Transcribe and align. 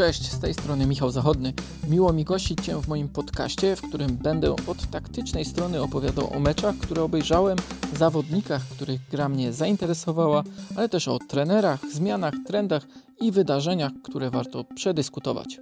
Cześć, 0.00 0.32
z 0.32 0.38
tej 0.38 0.54
strony 0.54 0.86
Michał 0.86 1.10
Zachodny. 1.10 1.52
Miło 1.88 2.12
mi 2.12 2.24
gościć 2.24 2.64
Cię 2.64 2.82
w 2.82 2.88
moim 2.88 3.08
podcaście, 3.08 3.76
w 3.76 3.82
którym 3.82 4.16
będę 4.16 4.52
od 4.66 4.90
taktycznej 4.90 5.44
strony 5.44 5.82
opowiadał 5.82 6.36
o 6.36 6.40
meczach, 6.40 6.76
które 6.76 7.02
obejrzałem, 7.02 7.58
zawodnikach, 7.96 8.62
których 8.62 9.00
gra 9.10 9.28
mnie 9.28 9.52
zainteresowała, 9.52 10.42
ale 10.76 10.88
też 10.88 11.08
o 11.08 11.18
trenerach, 11.18 11.80
zmianach, 11.92 12.34
trendach 12.46 12.86
i 13.20 13.32
wydarzeniach, 13.32 13.92
które 14.02 14.30
warto 14.30 14.64
przedyskutować. 14.64 15.60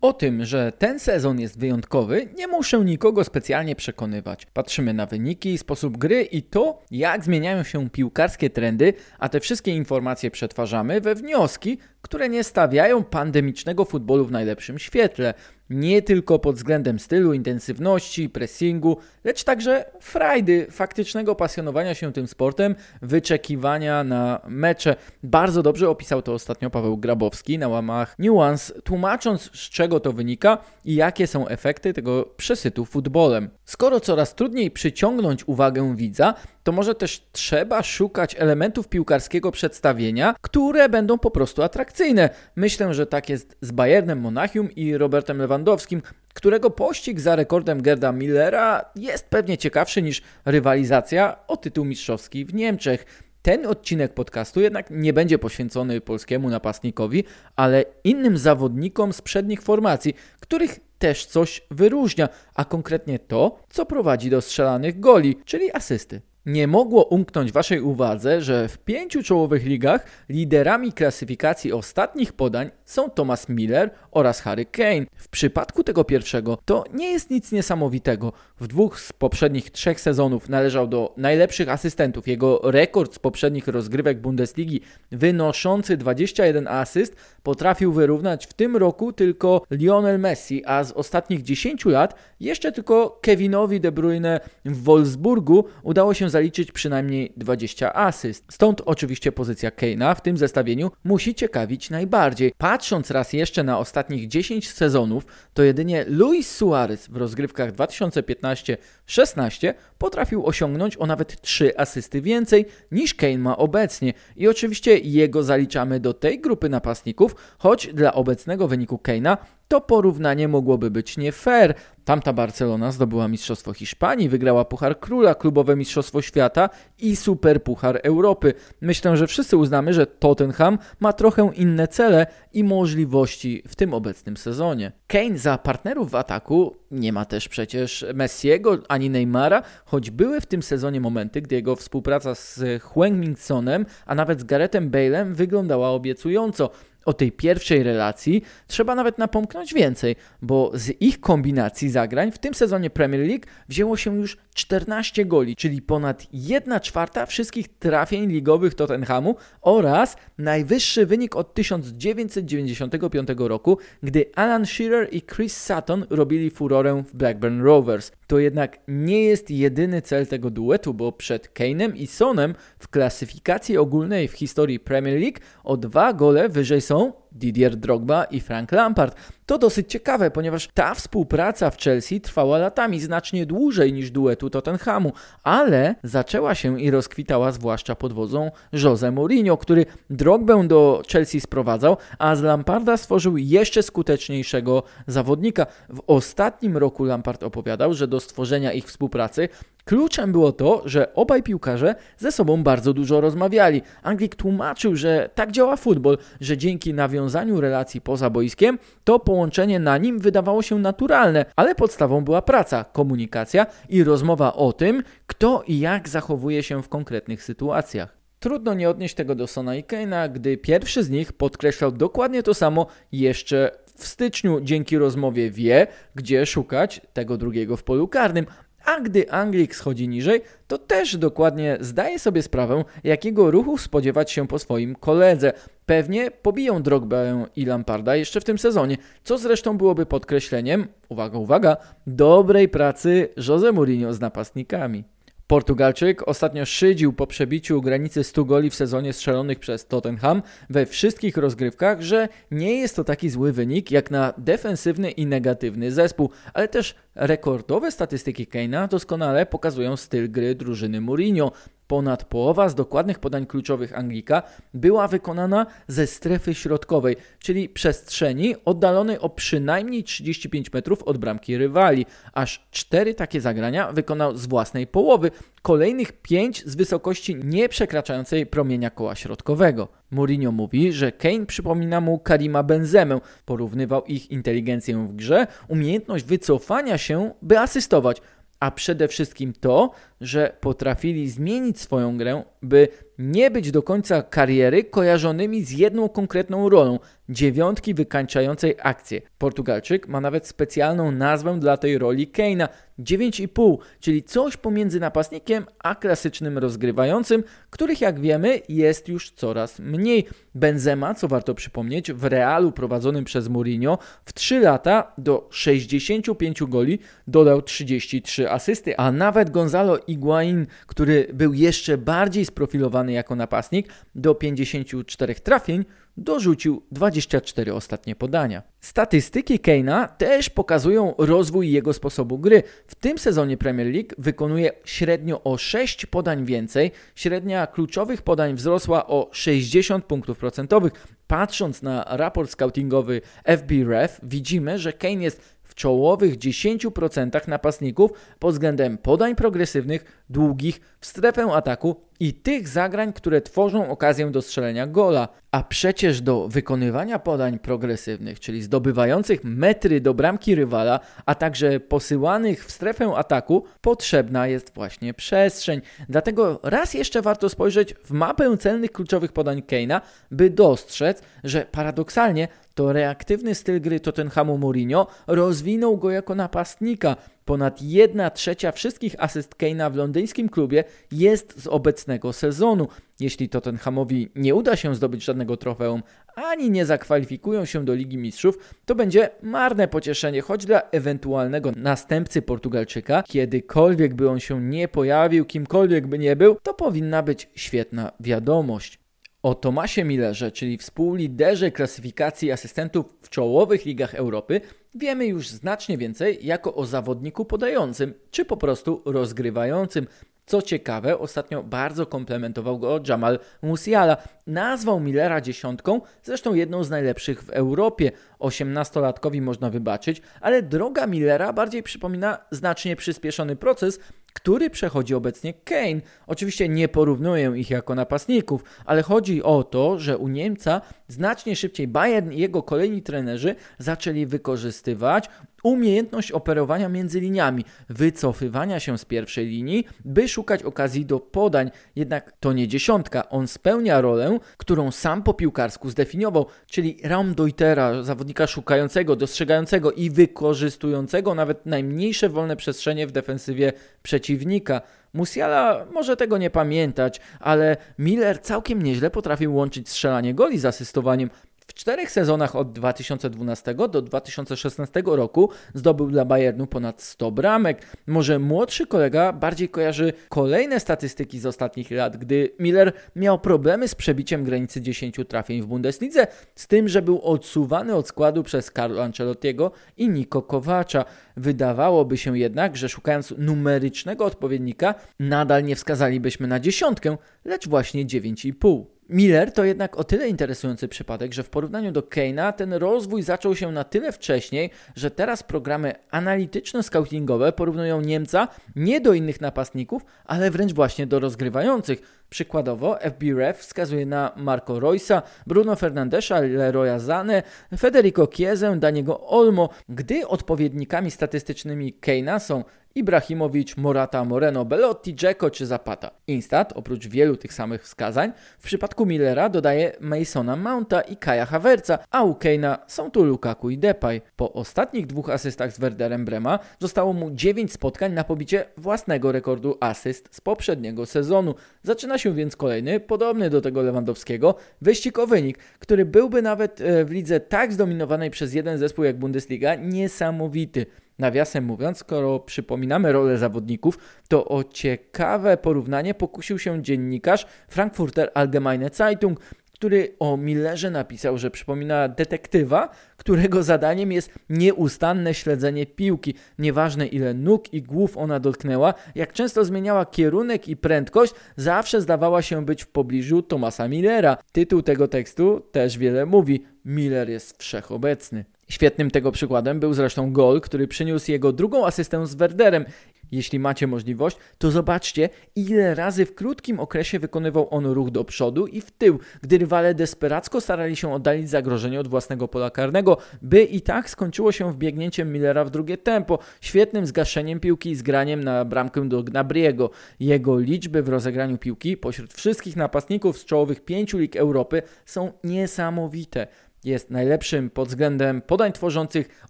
O 0.00 0.12
tym, 0.12 0.44
że 0.44 0.72
ten 0.72 1.00
sezon 1.00 1.40
jest 1.40 1.58
wyjątkowy, 1.58 2.28
nie 2.36 2.46
muszę 2.46 2.78
nikogo 2.78 3.24
specjalnie 3.24 3.76
przekonywać. 3.76 4.46
Patrzymy 4.46 4.94
na 4.94 5.06
wyniki, 5.06 5.58
sposób 5.58 5.98
gry 5.98 6.22
i 6.22 6.42
to, 6.42 6.82
jak 6.90 7.24
zmieniają 7.24 7.62
się 7.62 7.90
piłkarskie 7.90 8.50
trendy, 8.50 8.92
a 9.18 9.28
te 9.28 9.40
wszystkie 9.40 9.76
informacje 9.76 10.30
przetwarzamy 10.30 11.00
we 11.00 11.14
wnioski, 11.14 11.78
które 12.02 12.28
nie 12.28 12.44
stawiają 12.44 13.04
pandemicznego 13.04 13.84
futbolu 13.84 14.24
w 14.24 14.30
najlepszym 14.30 14.78
świetle 14.78 15.34
nie 15.70 16.02
tylko 16.02 16.38
pod 16.38 16.56
względem 16.56 16.98
stylu, 16.98 17.32
intensywności, 17.32 18.28
pressingu, 18.28 18.96
lecz 19.24 19.44
także 19.44 19.84
frajdy, 20.00 20.66
faktycznego 20.70 21.34
pasjonowania 21.34 21.94
się 21.94 22.12
tym 22.12 22.26
sportem, 22.26 22.74
wyczekiwania 23.02 24.04
na 24.04 24.40
mecze. 24.48 24.96
Bardzo 25.22 25.62
dobrze 25.62 25.90
opisał 25.90 26.22
to 26.22 26.32
ostatnio 26.32 26.70
Paweł 26.70 26.96
Grabowski 26.96 27.58
na 27.58 27.68
łamach 27.68 28.18
Nuance, 28.18 28.80
tłumacząc 28.82 29.42
z 29.42 29.70
czego 29.70 30.00
to 30.00 30.12
wynika 30.12 30.58
i 30.84 30.94
jakie 30.94 31.26
są 31.26 31.48
efekty 31.48 31.92
tego 31.92 32.34
przesytu 32.36 32.84
futbolem. 32.84 33.50
Skoro 33.70 34.00
coraz 34.00 34.34
trudniej 34.34 34.70
przyciągnąć 34.70 35.48
uwagę 35.48 35.96
widza, 35.96 36.34
to 36.62 36.72
może 36.72 36.94
też 36.94 37.26
trzeba 37.32 37.82
szukać 37.82 38.36
elementów 38.38 38.88
piłkarskiego 38.88 39.52
przedstawienia, 39.52 40.34
które 40.40 40.88
będą 40.88 41.18
po 41.18 41.30
prostu 41.30 41.62
atrakcyjne. 41.62 42.30
Myślę, 42.56 42.94
że 42.94 43.06
tak 43.06 43.28
jest 43.28 43.56
z 43.60 43.70
Bayernem 43.70 44.20
Monachium 44.20 44.70
i 44.70 44.96
Robertem 44.96 45.38
Lewandowskim, 45.38 46.02
którego 46.34 46.70
pościg 46.70 47.20
za 47.20 47.36
rekordem 47.36 47.82
Gerda 47.82 48.12
Millera 48.12 48.84
jest 48.96 49.28
pewnie 49.28 49.58
ciekawszy 49.58 50.02
niż 50.02 50.22
rywalizacja 50.44 51.36
o 51.46 51.56
tytuł 51.56 51.84
mistrzowski 51.84 52.44
w 52.44 52.54
Niemczech. 52.54 53.06
Ten 53.42 53.66
odcinek 53.66 54.14
podcastu 54.14 54.60
jednak 54.60 54.86
nie 54.90 55.12
będzie 55.12 55.38
poświęcony 55.38 56.00
polskiemu 56.00 56.50
napastnikowi, 56.50 57.24
ale 57.56 57.84
innym 58.04 58.38
zawodnikom 58.38 59.12
z 59.12 59.20
przednich 59.20 59.62
formacji, 59.62 60.14
których 60.40 60.89
też 61.00 61.26
coś 61.26 61.62
wyróżnia, 61.70 62.28
a 62.54 62.64
konkretnie 62.64 63.18
to, 63.18 63.58
co 63.70 63.86
prowadzi 63.86 64.30
do 64.30 64.40
strzelanych 64.40 65.00
goli, 65.00 65.36
czyli 65.44 65.72
asysty. 65.72 66.20
Nie 66.46 66.66
mogło 66.66 67.04
umknąć 67.04 67.52
Waszej 67.52 67.80
uwadze, 67.80 68.42
że 68.42 68.68
w 68.68 68.78
pięciu 68.78 69.22
czołowych 69.22 69.66
ligach 69.66 70.06
liderami 70.28 70.92
klasyfikacji 70.92 71.72
ostatnich 71.72 72.32
podań 72.32 72.70
są 72.84 73.10
Thomas 73.10 73.48
Miller 73.48 73.90
oraz 74.10 74.40
Harry 74.40 74.64
Kane. 74.64 75.06
W 75.14 75.28
przypadku 75.28 75.84
tego 75.84 76.04
pierwszego 76.04 76.58
to 76.64 76.84
nie 76.94 77.10
jest 77.10 77.30
nic 77.30 77.52
niesamowitego. 77.52 78.32
W 78.60 78.66
dwóch 78.66 79.00
z 79.00 79.12
poprzednich 79.12 79.70
trzech 79.70 80.00
sezonów 80.00 80.48
należał 80.48 80.86
do 80.86 81.14
najlepszych 81.16 81.68
asystentów. 81.68 82.28
Jego 82.28 82.60
rekord 82.64 83.14
z 83.14 83.18
poprzednich 83.18 83.68
rozgrywek 83.68 84.20
Bundesligi 84.20 84.80
wynoszący 85.12 85.96
21 85.96 86.68
asyst 86.68 87.16
potrafił 87.42 87.92
wyrównać 87.92 88.46
w 88.46 88.52
tym 88.52 88.76
roku 88.76 89.12
tylko 89.12 89.62
Lionel 89.70 90.18
Messi, 90.18 90.64
a 90.66 90.84
z 90.84 90.92
ostatnich 90.92 91.42
10 91.42 91.84
lat 91.84 92.14
jeszcze 92.40 92.72
tylko 92.72 93.18
Kevinowi 93.22 93.80
De 93.80 93.92
Bruyne 93.92 94.40
w 94.64 94.82
Wolfsburgu 94.82 95.64
udało 95.82 96.14
się 96.14 96.29
zaliczyć 96.30 96.72
przynajmniej 96.72 97.32
20 97.36 97.94
asyst. 97.94 98.44
Stąd 98.50 98.82
oczywiście 98.84 99.32
pozycja 99.32 99.70
Keina 99.70 100.14
w 100.14 100.22
tym 100.22 100.36
zestawieniu 100.36 100.90
musi 101.04 101.34
ciekawić 101.34 101.90
najbardziej. 101.90 102.52
Patrząc 102.58 103.10
raz 103.10 103.32
jeszcze 103.32 103.62
na 103.62 103.78
ostatnich 103.78 104.28
10 104.28 104.70
sezonów, 104.70 105.26
to 105.54 105.62
jedynie 105.62 106.04
Luis 106.08 106.56
Suarez 106.56 107.08
w 107.08 107.16
rozgrywkach 107.16 107.72
2015-16 107.72 109.74
potrafił 109.98 110.46
osiągnąć 110.46 110.96
o 110.96 111.06
nawet 111.06 111.40
3 111.40 111.78
asysty 111.78 112.20
więcej 112.20 112.66
niż 112.92 113.14
Kane 113.14 113.38
ma 113.38 113.56
obecnie. 113.56 114.12
I 114.36 114.48
oczywiście 114.48 114.98
jego 114.98 115.42
zaliczamy 115.42 116.00
do 116.00 116.14
tej 116.14 116.40
grupy 116.40 116.68
napastników, 116.68 117.34
choć 117.58 117.94
dla 117.94 118.14
obecnego 118.14 118.68
wyniku 118.68 118.96
Kane'a 118.96 119.36
to 119.70 119.80
porównanie 119.80 120.48
mogłoby 120.48 120.90
być 120.90 121.16
nie 121.16 121.32
fair. 121.32 121.74
Tamta 122.04 122.32
Barcelona 122.32 122.92
zdobyła 122.92 123.28
Mistrzostwo 123.28 123.72
Hiszpanii, 123.72 124.28
wygrała 124.28 124.64
Puchar 124.64 125.00
Króla, 125.00 125.34
Klubowe 125.34 125.76
Mistrzostwo 125.76 126.22
Świata 126.22 126.68
i 126.98 127.16
Super 127.16 127.62
Puchar 127.62 128.00
Europy. 128.02 128.54
Myślę, 128.80 129.16
że 129.16 129.26
wszyscy 129.26 129.56
uznamy, 129.56 129.94
że 129.94 130.06
Tottenham 130.06 130.78
ma 131.00 131.12
trochę 131.12 131.50
inne 131.54 131.88
cele 131.88 132.26
i 132.52 132.64
możliwości 132.64 133.62
w 133.68 133.76
tym 133.76 133.94
obecnym 133.94 134.36
sezonie. 134.36 134.92
Kane 135.06 135.38
za 135.38 135.58
partnerów 135.58 136.10
w 136.10 136.14
ataku 136.14 136.76
nie 136.90 137.12
ma 137.12 137.24
też 137.24 137.48
przecież 137.48 138.06
Messiego 138.14 138.78
ani 138.88 139.10
Neymara, 139.10 139.62
choć 139.84 140.10
były 140.10 140.40
w 140.40 140.46
tym 140.46 140.62
sezonie 140.62 141.00
momenty, 141.00 141.42
gdy 141.42 141.54
jego 141.54 141.76
współpraca 141.76 142.34
z 142.34 142.58
Hwang-Minsonem, 142.82 143.84
a 144.06 144.14
nawet 144.14 144.40
z 144.40 144.44
Garethem 144.44 144.90
Bale'em 144.90 145.34
wyglądała 145.34 145.90
obiecująco 145.90 146.70
o 147.10 147.12
tej 147.12 147.32
pierwszej 147.32 147.82
relacji 147.82 148.42
trzeba 148.66 148.94
nawet 148.94 149.18
napomknąć 149.18 149.74
więcej, 149.74 150.16
bo 150.42 150.70
z 150.74 151.00
ich 151.00 151.20
kombinacji 151.20 151.90
zagrań 151.90 152.32
w 152.32 152.38
tym 152.38 152.54
sezonie 152.54 152.90
Premier 152.90 153.20
League 153.20 153.44
wzięło 153.68 153.96
się 153.96 154.16
już 154.16 154.36
14 154.54 155.24
goli, 155.24 155.56
czyli 155.56 155.82
ponad 155.82 156.26
1 156.32 156.80
czwarta 156.80 157.26
wszystkich 157.26 157.68
trafień 157.78 158.30
ligowych 158.30 158.74
Tottenhamu 158.74 159.36
oraz 159.62 160.16
najwyższy 160.38 161.06
wynik 161.06 161.36
od 161.36 161.54
1995 161.54 163.28
roku, 163.38 163.78
gdy 164.02 164.24
Alan 164.34 164.66
Shearer 164.66 165.08
i 165.12 165.22
Chris 165.22 165.56
Sutton 165.56 166.06
robili 166.10 166.50
furorę 166.50 167.02
w 167.06 167.16
Blackburn 167.16 167.62
Rovers. 167.62 168.12
To 168.26 168.38
jednak 168.38 168.78
nie 168.88 169.24
jest 169.24 169.50
jedyny 169.50 170.02
cel 170.02 170.26
tego 170.26 170.50
duetu, 170.50 170.94
bo 170.94 171.12
przed 171.12 171.54
Kane'em 171.54 171.96
i 171.96 172.06
Sonem 172.06 172.54
w 172.78 172.88
klasyfikacji 172.88 173.78
ogólnej 173.78 174.28
w 174.28 174.32
historii 174.32 174.80
Premier 174.80 175.20
League 175.20 175.38
o 175.64 175.76
dwa 175.76 176.12
gole 176.12 176.48
wyżej 176.48 176.80
są 176.80 176.99
Então, 177.00 177.16
Didier 177.32 177.76
Drogba 177.76 178.24
i 178.24 178.40
Frank 178.40 178.72
Lampard. 178.72 179.16
To 179.46 179.58
dosyć 179.58 179.90
ciekawe, 179.90 180.30
ponieważ 180.30 180.68
ta 180.74 180.94
współpraca 180.94 181.70
w 181.70 181.78
Chelsea 181.78 182.20
trwała 182.20 182.58
latami, 182.58 183.00
znacznie 183.00 183.46
dłużej 183.46 183.92
niż 183.92 184.10
duetu 184.10 184.50
Tottenhamu, 184.50 185.12
ale 185.42 185.94
zaczęła 186.02 186.54
się 186.54 186.80
i 186.80 186.90
rozkwitała 186.90 187.52
zwłaszcza 187.52 187.94
pod 187.94 188.12
wodzą 188.12 188.50
Jose 188.72 189.10
Mourinho, 189.10 189.56
który 189.56 189.86
Drogbę 190.10 190.68
do 190.68 191.02
Chelsea 191.12 191.40
sprowadzał, 191.40 191.96
a 192.18 192.36
z 192.36 192.42
Lamparda 192.42 192.96
stworzył 192.96 193.36
jeszcze 193.36 193.82
skuteczniejszego 193.82 194.82
zawodnika. 195.06 195.66
W 195.88 196.02
ostatnim 196.06 196.76
roku 196.76 197.04
Lampard 197.04 197.42
opowiadał, 197.42 197.94
że 197.94 198.08
do 198.08 198.20
stworzenia 198.20 198.72
ich 198.72 198.86
współpracy 198.86 199.48
Kluczem 199.84 200.32
było 200.32 200.52
to, 200.52 200.82
że 200.84 201.14
obaj 201.14 201.42
piłkarze 201.42 201.94
ze 202.18 202.32
sobą 202.32 202.62
bardzo 202.62 202.92
dużo 202.92 203.20
rozmawiali. 203.20 203.82
Anglik 204.02 204.34
tłumaczył, 204.34 204.96
że 204.96 205.30
tak 205.34 205.50
działa 205.50 205.76
futbol, 205.76 206.18
że 206.40 206.56
dzięki 206.56 206.94
nawiązaniu 206.94 207.19
relacji 207.60 208.00
poza 208.00 208.30
boiskiem, 208.30 208.78
to 209.04 209.18
połączenie 209.18 209.78
na 209.78 209.98
nim 209.98 210.18
wydawało 210.18 210.62
się 210.62 210.78
naturalne, 210.78 211.44
ale 211.56 211.74
podstawą 211.74 212.24
była 212.24 212.42
praca, 212.42 212.84
komunikacja 212.84 213.66
i 213.88 214.04
rozmowa 214.04 214.52
o 214.52 214.72
tym, 214.72 215.02
kto 215.26 215.62
i 215.66 215.78
jak 215.78 216.08
zachowuje 216.08 216.62
się 216.62 216.82
w 216.82 216.88
konkretnych 216.88 217.42
sytuacjach. 217.42 218.20
Trudno 218.40 218.74
nie 218.74 218.90
odnieść 218.90 219.14
tego 219.14 219.34
do 219.34 219.46
Sona 219.46 219.76
i 219.76 219.84
Kane'a, 219.84 220.32
gdy 220.32 220.56
pierwszy 220.56 221.02
z 221.02 221.10
nich 221.10 221.32
podkreślał 221.32 221.92
dokładnie 221.92 222.42
to 222.42 222.54
samo 222.54 222.86
jeszcze 223.12 223.70
w 223.96 224.06
styczniu 224.06 224.60
dzięki 224.60 224.98
rozmowie 224.98 225.50
wie, 225.50 225.86
gdzie 226.14 226.46
szukać 226.46 227.00
tego 227.12 227.36
drugiego 227.36 227.76
w 227.76 227.84
polu 227.84 228.08
karnym, 228.08 228.46
a 228.84 229.00
gdy 229.00 229.30
Anglik 229.30 229.74
schodzi 229.74 230.08
niżej, 230.08 230.40
to 230.66 230.78
też 230.78 231.16
dokładnie 231.16 231.78
zdaje 231.80 232.18
sobie 232.18 232.42
sprawę, 232.42 232.84
jakiego 233.04 233.50
ruchu 233.50 233.78
spodziewać 233.78 234.32
się 234.32 234.48
po 234.48 234.58
swoim 234.58 234.94
koledze. 234.94 235.52
Pewnie 235.86 236.30
pobiją 236.30 236.82
Drogbę 236.82 237.46
i 237.56 237.64
Lamparda 237.64 238.16
jeszcze 238.16 238.40
w 238.40 238.44
tym 238.44 238.58
sezonie, 238.58 238.96
co 239.24 239.38
zresztą 239.38 239.78
byłoby 239.78 240.06
podkreśleniem, 240.06 240.86
uwaga, 241.08 241.38
uwaga, 241.38 241.76
dobrej 242.06 242.68
pracy 242.68 243.28
Jose 243.48 243.72
Mourinho 243.72 244.14
z 244.14 244.20
napastnikami. 244.20 245.04
Portugalczyk 245.50 246.28
ostatnio 246.28 246.66
szydził 246.66 247.12
po 247.12 247.26
przebiciu 247.26 247.82
granicy 247.82 248.24
100 248.24 248.44
goli 248.44 248.70
w 248.70 248.74
sezonie 248.74 249.12
strzelonych 249.12 249.58
przez 249.58 249.86
Tottenham 249.86 250.42
we 250.70 250.86
wszystkich 250.86 251.36
rozgrywkach, 251.36 252.02
że 252.02 252.28
nie 252.50 252.74
jest 252.74 252.96
to 252.96 253.04
taki 253.04 253.30
zły 253.30 253.52
wynik 253.52 253.90
jak 253.90 254.10
na 254.10 254.34
defensywny 254.38 255.10
i 255.10 255.26
negatywny 255.26 255.92
zespół, 255.92 256.30
ale 256.54 256.68
też 256.68 256.94
rekordowe 257.14 257.92
statystyki 257.92 258.46
Keina 258.46 258.86
doskonale 258.86 259.46
pokazują 259.46 259.96
styl 259.96 260.30
gry 260.30 260.54
drużyny 260.54 261.00
Mourinho. 261.00 261.52
Ponad 261.90 262.24
połowa 262.24 262.68
z 262.68 262.74
dokładnych 262.74 263.18
podań 263.18 263.46
kluczowych 263.46 263.98
Anglika 263.98 264.42
była 264.74 265.08
wykonana 265.08 265.66
ze 265.88 266.06
strefy 266.06 266.54
środkowej, 266.54 267.16
czyli 267.38 267.68
przestrzeni 267.68 268.54
oddalonej 268.64 269.18
o 269.18 269.28
przynajmniej 269.28 270.04
35 270.04 270.72
metrów 270.72 271.02
od 271.02 271.18
bramki 271.18 271.56
rywali. 271.56 272.06
Aż 272.32 272.66
cztery 272.70 273.14
takie 273.14 273.40
zagrania 273.40 273.92
wykonał 273.92 274.36
z 274.36 274.46
własnej 274.46 274.86
połowy, 274.86 275.30
kolejnych 275.62 276.12
pięć 276.12 276.66
z 276.66 276.76
wysokości 276.76 277.36
nie 277.44 277.68
przekraczającej 277.68 278.46
promienia 278.46 278.90
koła 278.90 279.14
środkowego. 279.14 279.88
Mourinho 280.10 280.52
mówi, 280.52 280.92
że 280.92 281.12
Kane 281.12 281.46
przypomina 281.46 282.00
mu 282.00 282.18
Karima 282.18 282.62
Benzemę, 282.62 283.20
porównywał 283.44 284.04
ich 284.04 284.30
inteligencję 284.30 285.06
w 285.06 285.12
grze, 285.12 285.46
umiejętność 285.68 286.24
wycofania 286.24 286.98
się, 286.98 287.30
by 287.42 287.58
asystować, 287.58 288.22
a 288.60 288.70
przede 288.70 289.08
wszystkim 289.08 289.52
to, 289.52 289.90
że 290.20 290.56
potrafili 290.60 291.30
zmienić 291.30 291.80
swoją 291.80 292.18
grę, 292.18 292.42
by 292.62 292.88
nie 293.18 293.50
być 293.50 293.70
do 293.70 293.82
końca 293.82 294.22
kariery 294.22 294.84
kojarzonymi 294.84 295.64
z 295.64 295.70
jedną 295.70 296.08
konkretną 296.08 296.68
rolą 296.68 296.98
dziewiątki 297.28 297.94
wykańczającej 297.94 298.74
akcję. 298.82 299.20
Portugalczyk 299.38 300.08
ma 300.08 300.20
nawet 300.20 300.46
specjalną 300.46 301.12
nazwę 301.12 301.60
dla 301.60 301.76
tej 301.76 301.98
roli 301.98 302.26
Keina 302.26 302.68
9,5, 302.98 303.76
czyli 304.00 304.22
coś 304.22 304.56
pomiędzy 304.56 305.00
napastnikiem 305.00 305.64
a 305.78 305.94
klasycznym 305.94 306.58
rozgrywającym, 306.58 307.44
których 307.70 308.00
jak 308.00 308.20
wiemy 308.20 308.60
jest 308.68 309.08
już 309.08 309.30
coraz 309.30 309.78
mniej. 309.78 310.26
Benzema, 310.54 311.14
co 311.14 311.28
warto 311.28 311.54
przypomnieć, 311.54 312.12
w 312.12 312.24
Realu 312.24 312.72
prowadzonym 312.72 313.24
przez 313.24 313.48
Mourinho 313.48 313.98
w 314.24 314.32
3 314.32 314.60
lata 314.60 315.12
do 315.18 315.48
65 315.50 316.62
goli 316.62 316.98
dodał 317.26 317.62
33 317.62 318.50
asysty, 318.50 318.96
a 318.96 319.12
nawet 319.12 319.50
Gonzalo 319.50 319.98
Higuain, 320.06 320.66
który 320.86 321.26
był 321.32 321.54
jeszcze 321.54 321.98
bardziej 321.98 322.44
sprofilowany 322.50 323.12
jako 323.12 323.36
napastnik, 323.36 323.88
do 324.14 324.34
54 324.34 325.34
trafień 325.34 325.84
dorzucił 326.16 326.82
24 326.92 327.74
ostatnie 327.74 328.16
podania. 328.16 328.62
Statystyki 328.80 329.58
Keina 329.58 330.08
też 330.08 330.50
pokazują 330.50 331.14
rozwój 331.18 331.70
jego 331.70 331.92
sposobu 331.92 332.38
gry. 332.38 332.62
W 332.86 332.94
tym 332.94 333.18
sezonie 333.18 333.56
Premier 333.56 333.86
League 333.86 334.14
wykonuje 334.18 334.72
średnio 334.84 335.42
o 335.42 335.58
6 335.58 336.06
podań 336.06 336.44
więcej. 336.44 336.90
Średnia 337.14 337.66
kluczowych 337.66 338.22
podań 338.22 338.54
wzrosła 338.54 339.06
o 339.06 339.28
60 339.32 340.04
punktów 340.04 340.38
procentowych. 340.38 340.92
Patrząc 341.26 341.82
na 341.82 342.04
raport 342.08 342.50
scoutingowy 342.50 343.20
FBref, 343.44 344.20
widzimy, 344.22 344.78
że 344.78 344.92
Kane 344.92 345.22
jest 345.22 345.60
w 345.70 345.74
czołowych 345.74 346.38
10% 346.38 347.48
napastników 347.48 348.10
pod 348.38 348.52
względem 348.52 348.98
podań 348.98 349.34
progresywnych, 349.34 350.19
długich, 350.30 350.80
w 351.00 351.06
strefę 351.06 351.52
ataku 351.52 351.96
i 352.20 352.34
tych 352.34 352.68
zagrań, 352.68 353.12
które 353.12 353.40
tworzą 353.40 353.90
okazję 353.90 354.30
do 354.30 354.42
strzelenia 354.42 354.86
gola. 354.86 355.28
A 355.52 355.62
przecież 355.62 356.20
do 356.20 356.48
wykonywania 356.48 357.18
podań 357.18 357.58
progresywnych, 357.58 358.40
czyli 358.40 358.62
zdobywających 358.62 359.44
metry 359.44 360.00
do 360.00 360.14
bramki 360.14 360.54
rywala, 360.54 361.00
a 361.26 361.34
także 361.34 361.80
posyłanych 361.80 362.66
w 362.66 362.70
strefę 362.70 363.12
ataku, 363.16 363.64
potrzebna 363.80 364.46
jest 364.46 364.74
właśnie 364.74 365.14
przestrzeń. 365.14 365.80
Dlatego 366.08 366.60
raz 366.62 366.94
jeszcze 366.94 367.22
warto 367.22 367.48
spojrzeć 367.48 367.94
w 367.94 368.10
mapę 368.10 368.56
celnych 368.58 368.92
kluczowych 368.92 369.32
podań 369.32 369.62
Keina, 369.62 370.00
by 370.30 370.50
dostrzec, 370.50 371.22
że 371.44 371.66
paradoksalnie 371.72 372.48
to 372.74 372.92
reaktywny 372.92 373.54
styl 373.54 373.80
gry 373.80 374.00
Tottenhamu 374.00 374.58
Mourinho 374.58 375.06
rozwinął 375.26 375.96
go 375.96 376.10
jako 376.10 376.34
napastnika. 376.34 377.16
Ponad 377.50 377.82
1 377.82 378.30
trzecia 378.34 378.72
wszystkich 378.72 379.14
asyst 379.18 379.54
Keina 379.54 379.90
w 379.90 379.96
londyńskim 379.96 380.48
klubie 380.48 380.84
jest 381.12 381.62
z 381.62 381.66
obecnego 381.66 382.32
sezonu. 382.32 382.88
Jeśli 383.20 383.48
Tottenhamowi 383.48 384.30
nie 384.34 384.54
uda 384.54 384.76
się 384.76 384.94
zdobyć 384.94 385.24
żadnego 385.24 385.56
trofeum, 385.56 386.02
ani 386.34 386.70
nie 386.70 386.86
zakwalifikują 386.86 387.64
się 387.64 387.84
do 387.84 387.94
Ligi 387.94 388.18
Mistrzów, 388.18 388.58
to 388.84 388.94
będzie 388.94 389.30
marne 389.42 389.88
pocieszenie, 389.88 390.42
choć 390.42 390.66
dla 390.66 390.80
ewentualnego 390.80 391.72
następcy 391.76 392.42
Portugalczyka, 392.42 393.22
kiedykolwiek 393.22 394.14
by 394.14 394.30
on 394.30 394.40
się 394.40 394.60
nie 394.60 394.88
pojawił, 394.88 395.44
kimkolwiek 395.44 396.06
by 396.06 396.18
nie 396.18 396.36
był, 396.36 396.56
to 396.62 396.74
powinna 396.74 397.22
być 397.22 397.48
świetna 397.54 398.12
wiadomość. 398.20 398.98
O 399.42 399.54
Tomasie 399.54 400.04
Millerze, 400.04 400.52
czyli 400.52 400.78
współliderze 400.78 401.70
klasyfikacji 401.70 402.52
asystentów 402.52 403.06
w 403.22 403.28
czołowych 403.28 403.84
ligach 403.84 404.14
Europy, 404.14 404.60
wiemy 404.94 405.26
już 405.26 405.48
znacznie 405.48 405.98
więcej 405.98 406.38
jako 406.42 406.74
o 406.74 406.86
zawodniku 406.86 407.44
podającym, 407.44 408.14
czy 408.30 408.44
po 408.44 408.56
prostu 408.56 409.02
rozgrywającym. 409.04 410.06
Co 410.46 410.62
ciekawe, 410.62 411.18
ostatnio 411.18 411.62
bardzo 411.62 412.06
komplementował 412.06 412.78
go 412.78 413.00
Jamal 413.08 413.38
Musiala. 413.62 414.16
Nazwał 414.46 415.00
Millera 415.00 415.40
dziesiątką, 415.40 416.00
zresztą 416.22 416.54
jedną 416.54 416.84
z 416.84 416.90
najlepszych 416.90 417.42
w 417.42 417.50
Europie. 417.50 418.12
Osiemnastolatkowi 418.38 419.40
można 419.42 419.70
wybaczyć, 419.70 420.22
ale 420.40 420.62
droga 420.62 421.06
Millera 421.06 421.52
bardziej 421.52 421.82
przypomina 421.82 422.38
znacznie 422.50 422.96
przyspieszony 422.96 423.56
proces, 423.56 424.00
który 424.32 424.70
przechodzi 424.70 425.14
obecnie 425.14 425.54
Kane. 425.54 426.00
Oczywiście 426.26 426.68
nie 426.68 426.88
porównuję 426.88 427.52
ich 427.56 427.70
jako 427.70 427.94
napastników, 427.94 428.64
ale 428.84 429.02
chodzi 429.02 429.42
o 429.42 429.64
to, 429.64 429.98
że 429.98 430.18
u 430.18 430.28
Niemca 430.28 430.80
znacznie 431.12 431.56
szybciej 431.56 431.88
Bayern 431.88 432.32
i 432.32 432.38
jego 432.38 432.62
kolejni 432.62 433.02
trenerzy 433.02 433.54
zaczęli 433.78 434.26
wykorzystywać 434.26 435.28
umiejętność 435.62 436.32
operowania 436.32 436.88
między 436.88 437.20
liniami, 437.20 437.64
wycofywania 437.88 438.80
się 438.80 438.98
z 438.98 439.04
pierwszej 439.04 439.46
linii, 439.46 439.86
by 440.04 440.28
szukać 440.28 440.62
okazji 440.62 441.06
do 441.06 441.20
podań. 441.20 441.70
Jednak 441.96 442.32
to 442.40 442.52
nie 442.52 442.68
dziesiątka, 442.68 443.28
on 443.28 443.48
spełnia 443.48 444.00
rolę, 444.00 444.38
którą 444.56 444.90
sam 444.90 445.22
po 445.22 445.34
piłkarsku 445.34 445.90
zdefiniował, 445.90 446.46
czyli 446.66 446.98
Raumdeutera, 447.04 448.02
zawodnika 448.02 448.46
szukającego, 448.46 449.16
dostrzegającego 449.16 449.92
i 449.92 450.10
wykorzystującego 450.10 451.34
nawet 451.34 451.66
najmniejsze 451.66 452.28
wolne 452.28 452.56
przestrzenie 452.56 453.06
w 453.06 453.12
defensywie 453.12 453.72
przeciwnika. 454.02 454.80
Musiala 455.12 455.86
może 455.92 456.16
tego 456.16 456.38
nie 456.38 456.50
pamiętać, 456.50 457.20
ale 457.40 457.76
Miller 457.98 458.40
całkiem 458.42 458.82
nieźle 458.82 459.10
potrafił 459.10 459.54
łączyć 459.54 459.88
strzelanie 459.88 460.34
goli 460.34 460.58
z 460.58 460.64
asystowaniem. 460.64 461.30
W 461.70 461.74
czterech 461.74 462.10
sezonach 462.10 462.56
od 462.56 462.72
2012 462.72 463.74
do 463.74 464.02
2016 464.02 465.02
roku 465.06 465.50
zdobył 465.74 466.10
dla 466.10 466.24
Bayernu 466.24 466.66
ponad 466.66 467.02
100 467.02 467.30
bramek. 467.30 467.82
Może 468.06 468.38
młodszy 468.38 468.86
kolega 468.86 469.32
bardziej 469.32 469.68
kojarzy 469.68 470.12
kolejne 470.28 470.80
statystyki 470.80 471.40
z 471.40 471.46
ostatnich 471.46 471.90
lat, 471.90 472.16
gdy 472.16 472.50
Miller 472.58 472.92
miał 473.16 473.38
problemy 473.38 473.88
z 473.88 473.94
przebiciem 473.94 474.44
granicy 474.44 474.80
10 474.80 475.16
trafień 475.28 475.62
w 475.62 475.66
Bundeslidze, 475.66 476.26
z 476.54 476.66
tym, 476.66 476.88
że 476.88 477.02
był 477.02 477.20
odsuwany 477.20 477.94
od 477.94 478.08
składu 478.08 478.42
przez 478.42 478.70
Carlo 478.76 479.02
Ancelottiego 479.02 479.70
i 479.96 480.08
Niko 480.08 480.42
Kowacza. 480.42 481.04
Wydawałoby 481.36 482.18
się 482.18 482.38
jednak, 482.38 482.76
że 482.76 482.88
szukając 482.88 483.34
numerycznego 483.38 484.24
odpowiednika, 484.24 484.94
nadal 485.18 485.64
nie 485.64 485.76
wskazalibyśmy 485.76 486.46
na 486.46 486.60
dziesiątkę, 486.60 487.16
lecz 487.44 487.68
właśnie 487.68 488.06
9,5. 488.06 488.99
Miller 489.10 489.52
to 489.52 489.64
jednak 489.64 489.96
o 489.96 490.04
tyle 490.04 490.28
interesujący 490.28 490.88
przypadek, 490.88 491.32
że 491.32 491.42
w 491.42 491.50
porównaniu 491.50 491.92
do 491.92 492.02
Keina 492.02 492.52
ten 492.52 492.72
rozwój 492.72 493.22
zaczął 493.22 493.56
się 493.56 493.72
na 493.72 493.84
tyle 493.84 494.12
wcześniej, 494.12 494.70
że 494.96 495.10
teraz 495.10 495.42
programy 495.42 495.94
analityczno-scoutingowe 496.10 497.52
porównują 497.52 498.00
Niemca 498.00 498.48
nie 498.76 499.00
do 499.00 499.12
innych 499.12 499.40
napastników, 499.40 500.04
ale 500.24 500.50
wręcz 500.50 500.72
właśnie 500.72 501.06
do 501.06 501.20
rozgrywających. 501.20 502.20
Przykładowo 502.30 502.98
FBref 503.00 503.58
wskazuje 503.58 504.06
na 504.06 504.32
Marco 504.36 504.80
Roysa, 504.80 505.22
Bruno 505.46 505.76
Fernandesza, 505.76 506.40
Leroya 506.40 506.98
Zane, 506.98 507.42
Federico 507.78 508.26
Chiesę, 508.26 508.76
Daniego 508.76 509.26
Olmo, 509.26 509.68
gdy 509.88 510.28
odpowiednikami 510.28 511.10
statystycznymi 511.10 511.92
Keina 511.92 512.38
są 512.38 512.64
Ibrahimowicz, 512.94 513.76
Morata, 513.76 514.24
Moreno, 514.24 514.64
Belotti, 514.64 515.14
Dzeko 515.14 515.50
czy 515.50 515.66
Zapata. 515.66 516.10
Instat, 516.26 516.72
oprócz 516.72 517.06
wielu 517.06 517.36
tych 517.36 517.52
samych 517.52 517.82
wskazań, 517.82 518.32
w 518.58 518.64
przypadku 518.64 519.06
Millera 519.06 519.48
dodaje 519.48 519.92
Masona 520.00 520.56
Mounta 520.56 521.00
i 521.00 521.16
Kaja 521.16 521.46
Havertza, 521.46 521.98
a 522.10 522.22
u 522.22 522.34
Keina 522.34 522.78
są 522.86 523.10
tu 523.10 523.24
Lukaku 523.24 523.70
i 523.70 523.78
Depay. 523.78 524.20
Po 524.36 524.52
ostatnich 524.52 525.06
dwóch 525.06 525.30
asystach 525.30 525.72
z 525.72 525.78
Werderem 525.78 526.24
Brema 526.24 526.58
zostało 526.78 527.12
mu 527.12 527.30
9 527.30 527.72
spotkań 527.72 528.12
na 528.12 528.24
pobicie 528.24 528.64
własnego 528.76 529.32
rekordu 529.32 529.76
asyst 529.80 530.28
z 530.30 530.40
poprzedniego 530.40 531.06
sezonu. 531.06 531.54
Zaczyna 531.82 532.18
się 532.18 532.34
więc 532.34 532.56
kolejny, 532.56 533.00
podobny 533.00 533.50
do 533.50 533.60
tego 533.60 533.82
Lewandowskiego, 533.82 534.54
wyścig 534.80 535.18
o 535.18 535.26
wynik, 535.26 535.58
który 535.58 536.04
byłby 536.04 536.42
nawet 536.42 536.80
e, 536.80 537.04
w 537.04 537.10
lidze 537.10 537.40
tak 537.40 537.72
zdominowanej 537.72 538.30
przez 538.30 538.54
jeden 538.54 538.78
zespół 538.78 539.04
jak 539.04 539.18
Bundesliga 539.18 539.74
niesamowity. 539.74 540.86
Nawiasem 541.20 541.64
mówiąc, 541.64 541.98
skoro 541.98 542.38
przypominamy 542.38 543.12
rolę 543.12 543.38
zawodników, 543.38 543.98
to 544.28 544.48
o 544.48 544.64
ciekawe 544.64 545.56
porównanie 545.56 546.14
pokusił 546.14 546.58
się 546.58 546.82
dziennikarz 546.82 547.46
Frankfurter 547.68 548.30
Allgemeine 548.34 548.90
Zeitung, 548.92 549.40
który 549.72 550.14
o 550.18 550.36
Millerze 550.36 550.90
napisał, 550.90 551.38
że 551.38 551.50
przypomina 551.50 552.08
detektywa, 552.08 552.88
którego 553.16 553.62
zadaniem 553.62 554.12
jest 554.12 554.32
nieustanne 554.50 555.34
śledzenie 555.34 555.86
piłki. 555.86 556.34
Nieważne 556.58 557.06
ile 557.06 557.34
nóg 557.34 557.74
i 557.74 557.82
głów 557.82 558.16
ona 558.16 558.40
dotknęła, 558.40 558.94
jak 559.14 559.32
często 559.32 559.64
zmieniała 559.64 560.06
kierunek 560.06 560.68
i 560.68 560.76
prędkość, 560.76 561.34
zawsze 561.56 562.00
zdawała 562.00 562.42
się 562.42 562.64
być 562.64 562.84
w 562.84 562.88
pobliżu 562.88 563.42
Thomasa 563.42 563.88
Millera. 563.88 564.36
Tytuł 564.52 564.82
tego 564.82 565.08
tekstu 565.08 565.60
też 565.72 565.98
wiele 565.98 566.26
mówi. 566.26 566.64
Miller 566.84 567.30
jest 567.30 567.58
wszechobecny. 567.58 568.44
Świetnym 568.70 569.10
tego 569.10 569.32
przykładem 569.32 569.80
był 569.80 569.94
zresztą 569.94 570.32
gol, 570.32 570.60
który 570.60 570.88
przyniósł 570.88 571.30
jego 571.30 571.52
drugą 571.52 571.86
asystę 571.86 572.26
z 572.26 572.34
Werderem 572.34 572.84
jeśli 573.32 573.58
macie 573.58 573.86
możliwość, 573.86 574.36
to 574.58 574.70
zobaczcie, 574.70 575.28
ile 575.56 575.94
razy 575.94 576.26
w 576.26 576.34
krótkim 576.34 576.80
okresie 576.80 577.18
wykonywał 577.18 577.74
on 577.74 577.86
ruch 577.86 578.10
do 578.10 578.24
przodu 578.24 578.66
i 578.66 578.80
w 578.80 578.90
tył, 578.90 579.18
gdy 579.42 579.58
rywale 579.58 579.94
desperacko 579.94 580.60
starali 580.60 580.96
się 580.96 581.12
oddalić 581.12 581.50
zagrożenie 581.50 582.00
od 582.00 582.08
własnego 582.08 582.48
pola 582.48 582.70
karnego, 582.70 583.16
by 583.42 583.62
i 583.62 583.80
tak 583.80 584.10
skończyło 584.10 584.52
się 584.52 584.72
wbiegnięciem 584.72 585.32
Millera 585.32 585.64
w 585.64 585.70
drugie 585.70 585.98
tempo, 585.98 586.38
świetnym 586.60 587.06
zgaszeniem 587.06 587.60
piłki 587.60 587.90
i 587.90 587.96
zgraniem 587.96 588.44
na 588.44 588.64
bramkę 588.64 589.08
do 589.08 589.22
Gnabriego. 589.22 589.90
Jego 590.20 590.58
liczby 590.58 591.02
w 591.02 591.08
rozegraniu 591.08 591.58
piłki 591.58 591.96
pośród 591.96 592.34
wszystkich 592.34 592.76
napastników 592.76 593.38
z 593.38 593.44
czołowych 593.44 593.84
pięciu 593.84 594.18
lig 594.18 594.36
Europy 594.36 594.82
są 595.04 595.32
niesamowite. 595.44 596.46
Jest 596.84 597.10
najlepszym 597.10 597.70
pod 597.70 597.88
względem 597.88 598.42
podań 598.42 598.72
tworzących 598.72 599.46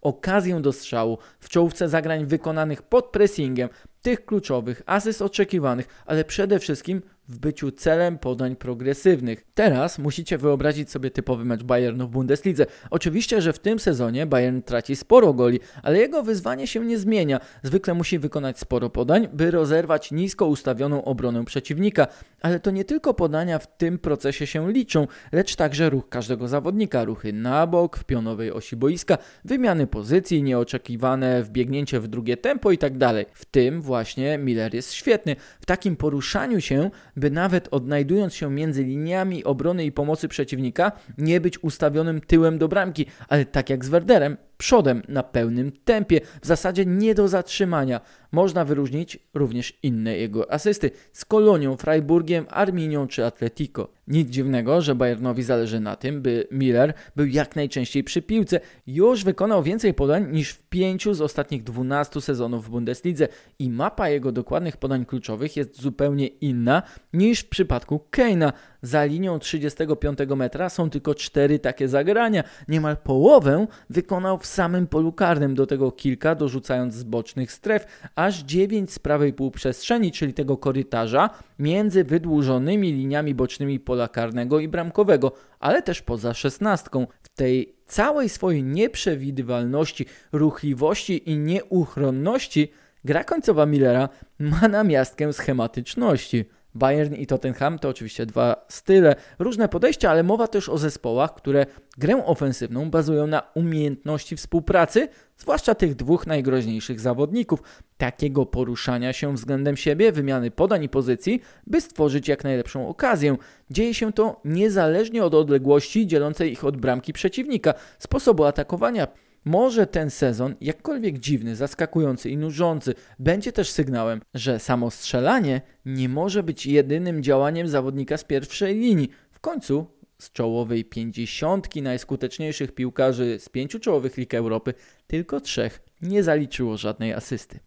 okazję 0.02 0.60
do 0.60 0.72
strzału 0.72 1.18
w 1.40 1.48
czołówce 1.48 1.88
zagrań 1.88 2.26
wykonanych 2.26 2.82
pod 2.82 3.06
pressingem, 3.06 3.68
tych 4.02 4.24
kluczowych, 4.24 4.82
asyst 4.86 5.22
oczekiwanych, 5.22 6.02
ale 6.06 6.24
przede 6.24 6.58
wszystkim 6.58 7.02
w 7.30 7.38
byciu 7.38 7.70
celem 7.70 8.18
podań 8.18 8.56
progresywnych. 8.56 9.44
Teraz 9.54 9.98
musicie 9.98 10.38
wyobrazić 10.38 10.90
sobie 10.90 11.10
typowy 11.10 11.44
mecz 11.44 11.62
Bayernu 11.62 12.08
w 12.08 12.10
Bundeslidze. 12.10 12.66
Oczywiście, 12.90 13.42
że 13.42 13.52
w 13.52 13.58
tym 13.58 13.78
sezonie 13.78 14.26
Bayern 14.26 14.60
traci 14.62 14.96
sporo 14.96 15.34
goli, 15.34 15.60
ale 15.82 15.98
jego 15.98 16.22
wyzwanie 16.22 16.66
się 16.66 16.84
nie 16.84 16.98
zmienia. 16.98 17.40
Zwykle 17.62 17.94
musi 17.94 18.18
wykonać 18.18 18.58
sporo 18.58 18.90
podań, 18.90 19.28
by 19.32 19.50
rozerwać 19.50 20.12
nisko 20.12 20.46
ustawioną 20.46 21.04
obronę 21.04 21.44
przeciwnika. 21.44 22.06
Ale 22.42 22.60
to 22.60 22.70
nie 22.70 22.84
tylko 22.84 23.14
podania 23.14 23.58
w 23.58 23.76
tym 23.76 23.98
procesie 23.98 24.46
się 24.46 24.72
liczą, 24.72 25.06
lecz 25.32 25.56
także 25.56 25.90
ruch 25.90 26.08
każdego 26.08 26.48
zawodnika, 26.48 27.04
ruchy 27.04 27.32
na 27.32 27.66
bok, 27.66 27.96
w 27.96 28.04
pionowej 28.04 28.52
osi 28.52 28.76
boiska, 28.76 29.18
wymiany 29.44 29.86
pozycji, 29.86 30.42
nieoczekiwane 30.42 31.42
wbiegnięcie 31.42 32.00
w 32.00 32.08
drugie 32.08 32.36
tempo 32.36 32.70
itd. 32.70 32.98
Tak 32.98 33.36
w 33.36 33.44
tym 33.44 33.82
właśnie 33.82 34.38
Miller 34.38 34.74
jest 34.74 34.92
świetny. 34.92 35.36
W 35.60 35.66
takim 35.66 35.96
poruszaniu 35.96 36.60
się 36.60 36.90
by 37.20 37.30
nawet 37.30 37.68
odnajdując 37.70 38.34
się 38.34 38.50
między 38.50 38.84
liniami 38.84 39.44
obrony 39.44 39.84
i 39.84 39.92
pomocy 39.92 40.28
przeciwnika, 40.28 40.92
nie 41.18 41.40
być 41.40 41.64
ustawionym 41.64 42.20
tyłem 42.20 42.58
do 42.58 42.68
bramki, 42.68 43.06
ale 43.28 43.44
tak 43.44 43.70
jak 43.70 43.84
z 43.84 43.88
Werderem, 43.88 44.36
przodem 44.60 45.02
na 45.08 45.22
pełnym 45.22 45.72
tempie, 45.84 46.20
w 46.42 46.46
zasadzie 46.46 46.86
nie 46.86 47.14
do 47.14 47.28
zatrzymania. 47.28 48.00
Można 48.32 48.64
wyróżnić 48.64 49.18
również 49.34 49.78
inne 49.82 50.16
jego 50.16 50.52
asysty 50.52 50.90
z 51.12 51.24
Kolonią, 51.24 51.76
Freiburgiem, 51.76 52.46
Arminią 52.50 53.06
czy 53.06 53.26
Atletico. 53.26 53.88
Nic 54.08 54.30
dziwnego, 54.30 54.80
że 54.80 54.94
Bayernowi 54.94 55.42
zależy 55.42 55.80
na 55.80 55.96
tym, 55.96 56.22
by 56.22 56.46
Miller 56.50 56.94
był 57.16 57.26
jak 57.26 57.56
najczęściej 57.56 58.04
przy 58.04 58.22
piłce. 58.22 58.60
Już 58.86 59.24
wykonał 59.24 59.62
więcej 59.62 59.94
podań 59.94 60.32
niż 60.32 60.50
w 60.50 60.62
pięciu 60.62 61.14
z 61.14 61.20
ostatnich 61.20 61.62
12 61.62 62.20
sezonów 62.20 62.66
w 62.66 62.70
Bundeslidze 62.70 63.28
i 63.58 63.70
mapa 63.70 64.08
jego 64.08 64.32
dokładnych 64.32 64.76
podań 64.76 65.06
kluczowych 65.06 65.56
jest 65.56 65.80
zupełnie 65.80 66.26
inna 66.26 66.82
niż 67.12 67.40
w 67.40 67.48
przypadku 67.48 68.00
Keina. 68.10 68.52
Za 68.82 69.04
linią 69.04 69.38
35 69.38 70.18
metra 70.36 70.68
są 70.68 70.90
tylko 70.90 71.14
cztery 71.14 71.58
takie 71.58 71.88
zagrania. 71.88 72.44
Niemal 72.68 72.96
połowę 72.96 73.66
wykonał 73.90 74.38
w 74.38 74.46
samym 74.50 74.86
polu 74.86 75.12
karnym, 75.12 75.54
do 75.54 75.66
tego 75.66 75.92
kilka 75.92 76.34
dorzucając 76.34 76.94
z 76.94 77.02
bocznych 77.02 77.52
stref, 77.52 77.86
aż 78.14 78.42
9 78.42 78.92
z 78.92 78.98
prawej 78.98 79.32
półprzestrzeni, 79.32 80.12
czyli 80.12 80.34
tego 80.34 80.56
korytarza 80.56 81.30
między 81.58 82.04
wydłużonymi 82.04 82.92
liniami 82.92 83.34
bocznymi 83.34 83.80
pola 83.80 84.08
karnego 84.08 84.60
i 84.60 84.68
bramkowego, 84.68 85.32
ale 85.60 85.82
też 85.82 86.02
poza 86.02 86.34
szesnastką. 86.34 87.06
W 87.22 87.28
tej 87.28 87.74
całej 87.86 88.28
swojej 88.28 88.64
nieprzewidywalności, 88.64 90.06
ruchliwości 90.32 91.30
i 91.30 91.38
nieuchronności 91.38 92.72
gra 93.04 93.24
końcowa 93.24 93.66
Millera 93.66 94.08
ma 94.38 94.68
namiastkę 94.68 95.32
schematyczności. 95.32 96.44
Bayern 96.74 97.14
i 97.14 97.26
Tottenham 97.26 97.78
to 97.78 97.88
oczywiście 97.88 98.26
dwa 98.26 98.66
style, 98.68 99.14
różne 99.38 99.68
podejścia, 99.68 100.10
ale 100.10 100.22
mowa 100.22 100.48
też 100.48 100.68
o 100.68 100.78
zespołach, 100.78 101.34
które 101.34 101.66
grę 101.98 102.26
ofensywną 102.26 102.90
bazują 102.90 103.26
na 103.26 103.42
umiejętności 103.54 104.36
współpracy, 104.36 105.08
zwłaszcza 105.38 105.74
tych 105.74 105.94
dwóch 105.94 106.26
najgroźniejszych 106.26 107.00
zawodników, 107.00 107.62
takiego 107.98 108.46
poruszania 108.46 109.12
się 109.12 109.34
względem 109.34 109.76
siebie, 109.76 110.12
wymiany 110.12 110.50
podań 110.50 110.84
i 110.84 110.88
pozycji, 110.88 111.40
by 111.66 111.80
stworzyć 111.80 112.28
jak 112.28 112.44
najlepszą 112.44 112.88
okazję. 112.88 113.36
Dzieje 113.70 113.94
się 113.94 114.12
to 114.12 114.40
niezależnie 114.44 115.24
od 115.24 115.34
odległości 115.34 116.06
dzielącej 116.06 116.52
ich 116.52 116.64
od 116.64 116.76
bramki 116.76 117.12
przeciwnika, 117.12 117.74
sposobu 117.98 118.44
atakowania 118.44 119.06
może 119.44 119.86
ten 119.86 120.10
sezon, 120.10 120.54
jakkolwiek 120.60 121.18
dziwny, 121.18 121.56
zaskakujący 121.56 122.30
i 122.30 122.36
nużący, 122.36 122.94
będzie 123.18 123.52
też 123.52 123.70
sygnałem, 123.70 124.20
że 124.34 124.58
samo 124.58 124.90
strzelanie 124.90 125.60
nie 125.86 126.08
może 126.08 126.42
być 126.42 126.66
jedynym 126.66 127.22
działaniem 127.22 127.68
zawodnika 127.68 128.16
z 128.16 128.24
pierwszej 128.24 128.74
linii. 128.74 129.10
W 129.30 129.40
końcu 129.40 129.86
z 130.18 130.32
czołowej 130.32 130.84
pięćdziesiątki 130.84 131.82
najskuteczniejszych 131.82 132.72
piłkarzy 132.72 133.38
z 133.38 133.48
pięciu 133.48 133.80
czołowych 133.80 134.16
lig 134.16 134.34
Europy 134.34 134.74
tylko 135.06 135.40
trzech 135.40 135.82
nie 136.02 136.22
zaliczyło 136.22 136.76
żadnej 136.76 137.12
asysty. 137.12 137.60